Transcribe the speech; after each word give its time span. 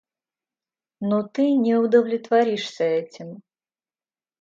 Но 0.99 1.21
ты 1.27 1.51
не 1.51 1.75
удовлетворишься 1.75 2.83
этим. 2.85 3.43